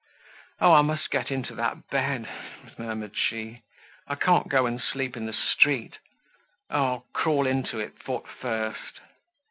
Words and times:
"Oh, 0.59 0.71
I 0.73 0.81
must 0.81 1.11
get 1.11 1.29
into 1.29 1.53
that 1.53 1.87
bed," 1.91 2.27
murmured 2.79 3.15
she. 3.15 3.61
"I 4.07 4.15
can't 4.15 4.47
go 4.47 4.65
and 4.65 4.81
sleep 4.81 5.15
in 5.15 5.27
the 5.27 5.31
street. 5.53 5.99
Oh! 6.71 6.75
I'll 6.85 7.05
crawl 7.13 7.45
into 7.45 7.77
it 7.77 8.01
foot 8.01 8.27
first." 8.27 9.01